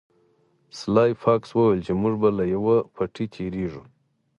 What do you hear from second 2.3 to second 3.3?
له یوه پټي